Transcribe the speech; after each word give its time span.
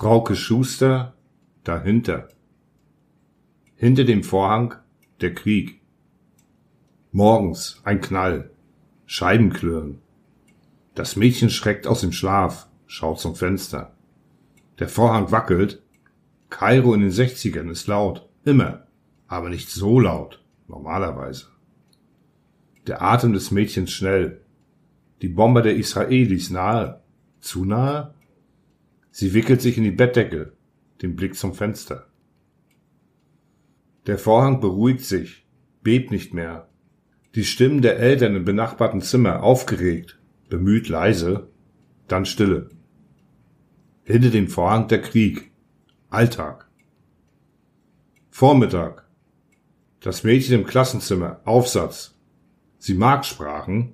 Frauke 0.00 0.34
Schuster 0.34 1.12
dahinter. 1.62 2.28
Hinter 3.74 4.04
dem 4.04 4.22
Vorhang 4.24 4.76
der 5.20 5.34
Krieg. 5.34 5.82
Morgens 7.12 7.82
ein 7.84 8.00
Knall, 8.00 8.50
Scheibenklirren. 9.04 9.98
Das 10.94 11.16
Mädchen 11.16 11.50
schreckt 11.50 11.86
aus 11.86 12.00
dem 12.00 12.12
Schlaf, 12.12 12.66
schaut 12.86 13.20
zum 13.20 13.36
Fenster. 13.36 13.94
Der 14.78 14.88
Vorhang 14.88 15.32
wackelt. 15.32 15.82
Kairo 16.48 16.94
in 16.94 17.02
den 17.02 17.10
Sechzigern 17.10 17.68
ist 17.68 17.86
laut, 17.86 18.26
immer, 18.42 18.86
aber 19.28 19.50
nicht 19.50 19.68
so 19.68 20.00
laut, 20.00 20.42
normalerweise. 20.66 21.48
Der 22.86 23.02
Atem 23.02 23.34
des 23.34 23.50
Mädchens 23.50 23.90
schnell. 23.90 24.40
Die 25.20 25.28
Bomber 25.28 25.60
der 25.60 25.76
Israelis 25.76 26.48
nahe. 26.48 27.02
Zu 27.40 27.66
nahe? 27.66 28.14
Sie 29.10 29.34
wickelt 29.34 29.60
sich 29.60 29.76
in 29.76 29.84
die 29.84 29.90
Bettdecke, 29.90 30.52
den 31.02 31.16
Blick 31.16 31.34
zum 31.34 31.54
Fenster. 31.54 32.06
Der 34.06 34.18
Vorhang 34.18 34.60
beruhigt 34.60 35.04
sich, 35.04 35.46
bebt 35.82 36.10
nicht 36.10 36.32
mehr. 36.32 36.68
Die 37.34 37.44
Stimmen 37.44 37.82
der 37.82 37.98
Eltern 37.98 38.34
im 38.34 38.44
benachbarten 38.44 39.02
Zimmer 39.02 39.42
aufgeregt, 39.42 40.18
bemüht 40.48 40.88
leise, 40.88 41.48
dann 42.08 42.24
Stille. 42.24 42.70
Hinter 44.04 44.30
dem 44.30 44.48
Vorhang 44.48 44.88
der 44.88 45.00
Krieg, 45.00 45.52
Alltag. 46.08 46.68
Vormittag. 48.30 49.06
Das 50.00 50.24
Mädchen 50.24 50.60
im 50.60 50.66
Klassenzimmer, 50.66 51.40
Aufsatz. 51.44 52.18
Sie 52.78 52.94
mag 52.94 53.24
Sprachen, 53.26 53.92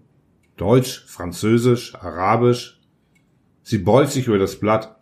Deutsch, 0.56 1.04
Französisch, 1.06 1.94
Arabisch. 1.96 2.80
Sie 3.62 3.78
beugt 3.78 4.12
sich 4.12 4.28
über 4.28 4.38
das 4.38 4.56
Blatt, 4.60 4.95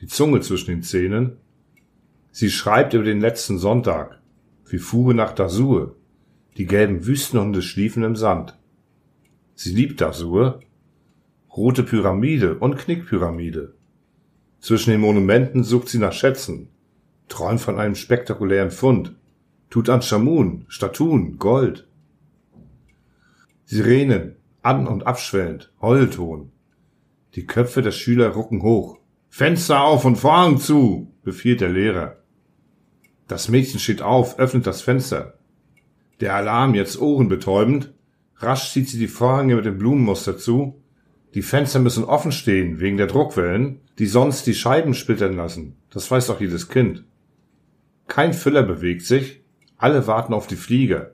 die 0.00 0.06
Zunge 0.06 0.40
zwischen 0.40 0.70
den 0.70 0.82
Zähnen. 0.82 1.38
Sie 2.30 2.50
schreibt 2.50 2.94
über 2.94 3.04
den 3.04 3.20
letzten 3.20 3.58
Sonntag, 3.58 4.20
wie 4.66 4.78
fuhre 4.78 5.14
nach 5.14 5.32
Dasur. 5.32 5.96
Die 6.56 6.66
gelben 6.66 7.06
Wüstenhunde 7.06 7.62
schliefen 7.62 8.02
im 8.02 8.16
Sand. 8.16 8.56
Sie 9.54 9.74
liebt 9.74 10.00
Dasur. 10.00 10.60
Rote 11.56 11.82
Pyramide 11.82 12.58
und 12.58 12.76
Knickpyramide. 12.76 13.74
Zwischen 14.60 14.90
den 14.90 15.00
Monumenten 15.00 15.64
sucht 15.64 15.88
sie 15.88 15.98
nach 15.98 16.12
Schätzen, 16.12 16.68
träumt 17.28 17.60
von 17.60 17.78
einem 17.78 17.94
spektakulären 17.94 18.70
Fund, 18.70 19.14
tut 19.70 19.88
an 19.88 20.00
Chamun, 20.00 20.64
Statuen, 20.68 21.38
Gold. 21.38 21.86
Sirenen, 23.64 24.36
an- 24.62 24.86
und 24.86 25.06
abschwellend, 25.06 25.72
Heulton. 25.80 26.50
Die 27.34 27.46
Köpfe 27.46 27.82
der 27.82 27.92
Schüler 27.92 28.30
rucken 28.30 28.62
hoch. 28.62 28.98
Fenster 29.28 29.82
auf 29.82 30.04
und 30.04 30.16
Vorhang 30.16 30.58
zu, 30.58 31.12
befiehlt 31.22 31.60
der 31.60 31.68
Lehrer. 31.68 32.16
Das 33.28 33.48
Mädchen 33.48 33.78
steht 33.78 34.02
auf, 34.02 34.38
öffnet 34.38 34.66
das 34.66 34.80
Fenster. 34.80 35.34
Der 36.20 36.34
Alarm 36.34 36.74
jetzt 36.74 37.00
ohrenbetäubend. 37.00 37.92
Rasch 38.36 38.72
zieht 38.72 38.88
sie 38.88 38.98
die 38.98 39.08
Vorhänge 39.08 39.56
mit 39.56 39.66
dem 39.66 39.78
Blumenmuster 39.78 40.38
zu. 40.38 40.82
Die 41.34 41.42
Fenster 41.42 41.78
müssen 41.78 42.04
offen 42.04 42.32
stehen, 42.32 42.80
wegen 42.80 42.96
der 42.96 43.06
Druckwellen, 43.06 43.80
die 43.98 44.06
sonst 44.06 44.46
die 44.46 44.54
Scheiben 44.54 44.94
splittern 44.94 45.36
lassen. 45.36 45.76
Das 45.90 46.10
weiß 46.10 46.28
doch 46.28 46.40
jedes 46.40 46.68
Kind. 46.68 47.04
Kein 48.06 48.32
Füller 48.32 48.62
bewegt 48.62 49.02
sich. 49.02 49.42
Alle 49.76 50.06
warten 50.06 50.32
auf 50.32 50.46
die 50.46 50.56
Flieger. 50.56 51.12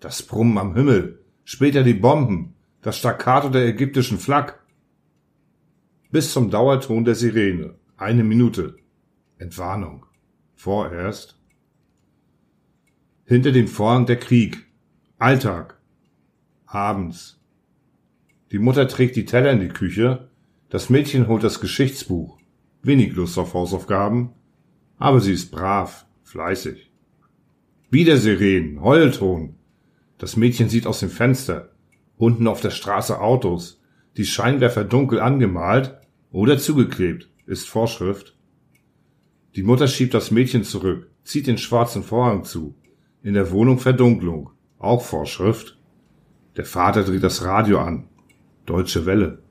Das 0.00 0.22
Brummen 0.22 0.58
am 0.58 0.74
Himmel. 0.74 1.20
Später 1.44 1.82
die 1.82 1.94
Bomben. 1.94 2.54
Das 2.80 2.96
Staccato 2.98 3.50
der 3.50 3.66
ägyptischen 3.66 4.18
Flak 4.18 4.61
bis 6.12 6.30
zum 6.30 6.50
Dauerton 6.50 7.06
der 7.06 7.14
Sirene. 7.14 7.74
Eine 7.96 8.22
Minute. 8.22 8.76
Entwarnung. 9.38 10.04
Vorerst. 10.54 11.40
Hinter 13.24 13.50
dem 13.50 13.66
Vorhang 13.66 14.04
der 14.04 14.18
Krieg. 14.18 14.66
Alltag. 15.18 15.80
Abends. 16.66 17.40
Die 18.52 18.58
Mutter 18.58 18.88
trägt 18.88 19.16
die 19.16 19.24
Teller 19.24 19.52
in 19.52 19.60
die 19.60 19.68
Küche. 19.68 20.28
Das 20.68 20.90
Mädchen 20.90 21.28
holt 21.28 21.42
das 21.42 21.60
Geschichtsbuch. 21.60 22.38
Wenig 22.82 23.14
Lust 23.14 23.38
auf 23.38 23.54
Hausaufgaben. 23.54 24.34
Aber 24.98 25.20
sie 25.20 25.32
ist 25.32 25.50
brav, 25.50 26.04
fleißig. 26.24 26.92
Wieder 27.90 28.18
Sirenen, 28.18 28.82
Heulton. 28.82 29.54
Das 30.18 30.36
Mädchen 30.36 30.68
sieht 30.68 30.86
aus 30.86 31.00
dem 31.00 31.10
Fenster. 31.10 31.72
Unten 32.18 32.46
auf 32.48 32.60
der 32.60 32.70
Straße 32.70 33.18
Autos. 33.18 33.81
Die 34.16 34.26
Scheinwerfer 34.26 34.84
dunkel 34.84 35.20
angemalt 35.20 35.98
oder 36.30 36.58
zugeklebt, 36.58 37.30
ist 37.46 37.68
Vorschrift. 37.68 38.36
Die 39.56 39.62
Mutter 39.62 39.88
schiebt 39.88 40.14
das 40.14 40.30
Mädchen 40.30 40.64
zurück, 40.64 41.10
zieht 41.24 41.46
den 41.46 41.58
schwarzen 41.58 42.02
Vorhang 42.02 42.44
zu. 42.44 42.74
In 43.22 43.34
der 43.34 43.50
Wohnung 43.50 43.78
Verdunklung, 43.78 44.50
auch 44.78 45.02
Vorschrift. 45.02 45.78
Der 46.56 46.64
Vater 46.64 47.04
dreht 47.04 47.22
das 47.22 47.44
Radio 47.44 47.80
an. 47.80 48.08
Deutsche 48.66 49.06
Welle. 49.06 49.42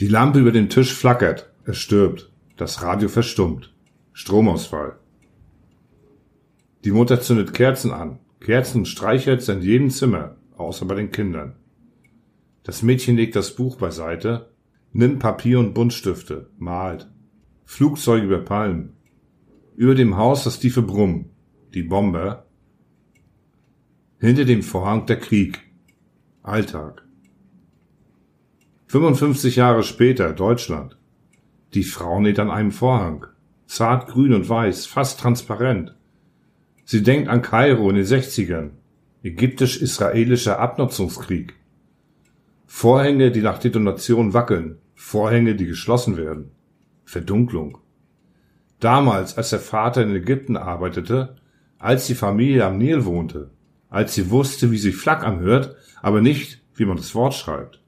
Die 0.00 0.08
Lampe 0.08 0.40
über 0.40 0.52
dem 0.52 0.68
Tisch 0.68 0.92
flackert, 0.92 1.52
es 1.64 1.78
stirbt. 1.78 2.32
Das 2.56 2.82
Radio 2.82 3.08
verstummt. 3.08 3.72
Stromausfall. 4.12 4.98
Die 6.84 6.90
Mutter 6.90 7.20
zündet 7.20 7.54
Kerzen 7.54 7.92
an. 7.92 8.18
Kerzen 8.40 8.84
streichelt 8.84 9.48
in 9.48 9.62
jedem 9.62 9.90
Zimmer, 9.90 10.36
außer 10.56 10.86
bei 10.86 10.94
den 10.94 11.12
Kindern. 11.12 11.56
Das 12.68 12.82
Mädchen 12.82 13.16
legt 13.16 13.34
das 13.34 13.54
Buch 13.54 13.78
beiseite, 13.78 14.50
nimmt 14.92 15.20
Papier 15.20 15.58
und 15.58 15.72
Buntstifte, 15.72 16.50
malt. 16.58 17.10
Flugzeuge 17.64 18.26
über 18.26 18.40
Palmen. 18.40 18.92
Über 19.74 19.94
dem 19.94 20.18
Haus 20.18 20.44
das 20.44 20.60
tiefe 20.60 20.82
Brummen. 20.82 21.30
Die 21.72 21.82
Bomber. 21.82 22.44
Hinter 24.20 24.44
dem 24.44 24.62
Vorhang 24.62 25.06
der 25.06 25.18
Krieg. 25.18 25.60
Alltag. 26.42 27.06
55 28.88 29.56
Jahre 29.56 29.82
später, 29.82 30.34
Deutschland. 30.34 30.98
Die 31.72 31.84
Frau 31.84 32.20
näht 32.20 32.38
an 32.38 32.50
einem 32.50 32.72
Vorhang. 32.72 33.24
Zart 33.64 34.08
grün 34.08 34.34
und 34.34 34.46
weiß, 34.46 34.84
fast 34.84 35.20
transparent. 35.20 35.94
Sie 36.84 37.02
denkt 37.02 37.30
an 37.30 37.40
Kairo 37.40 37.88
in 37.88 37.96
den 37.96 38.04
60ern. 38.04 38.72
Ägyptisch-israelischer 39.22 40.58
Abnutzungskrieg. 40.58 41.57
Vorhänge, 42.70 43.32
die 43.32 43.40
nach 43.40 43.58
Detonation 43.58 44.34
wackeln. 44.34 44.76
Vorhänge, 44.94 45.56
die 45.56 45.64
geschlossen 45.64 46.18
werden. 46.18 46.50
Verdunklung. 47.06 47.78
Damals, 48.78 49.38
als 49.38 49.50
der 49.50 49.58
Vater 49.58 50.02
in 50.02 50.14
Ägypten 50.14 50.56
arbeitete, 50.56 51.36
als 51.78 52.06
die 52.06 52.14
Familie 52.14 52.66
am 52.66 52.76
Nil 52.76 53.06
wohnte, 53.06 53.50
als 53.88 54.14
sie 54.14 54.30
wusste, 54.30 54.70
wie 54.70 54.76
sich 54.76 54.94
Flak 54.94 55.24
anhört, 55.24 55.76
aber 56.02 56.20
nicht, 56.20 56.62
wie 56.74 56.84
man 56.84 56.98
das 56.98 57.14
Wort 57.14 57.34
schreibt. 57.34 57.82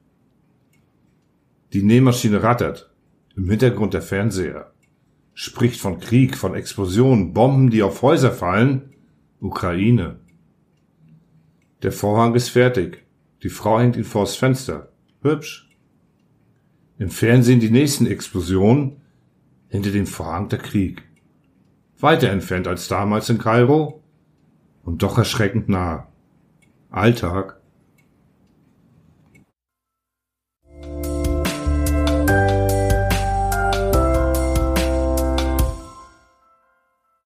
Die 1.74 1.82
Nähmaschine 1.82 2.42
rattert. 2.42 2.90
Im 3.36 3.50
Hintergrund 3.50 3.92
der 3.92 4.02
Fernseher. 4.02 4.72
Spricht 5.34 5.78
von 5.78 6.00
Krieg, 6.00 6.36
von 6.36 6.54
Explosionen, 6.54 7.34
Bomben, 7.34 7.68
die 7.70 7.82
auf 7.82 8.00
Häuser 8.00 8.32
fallen. 8.32 8.94
Ukraine. 9.40 10.20
Der 11.82 11.92
Vorhang 11.92 12.34
ist 12.34 12.48
fertig. 12.48 13.04
Die 13.42 13.48
Frau 13.48 13.78
hängt 13.78 13.96
ihn 13.96 14.04
vors 14.04 14.36
Fenster. 14.36 14.92
Hübsch. 15.22 15.68
Im 16.98 17.10
Fernsehen 17.10 17.60
die 17.60 17.70
nächsten 17.70 18.06
Explosionen. 18.06 19.00
Hinter 19.68 19.90
dem 19.90 20.06
Vorhang 20.06 20.48
der 20.48 20.58
Krieg. 20.58 21.02
Weiter 21.98 22.30
entfernt 22.30 22.66
als 22.66 22.88
damals 22.88 23.30
in 23.30 23.38
Kairo. 23.38 24.02
Und 24.82 25.02
doch 25.02 25.18
erschreckend 25.18 25.68
nah. 25.68 26.08
Alltag 26.90 27.59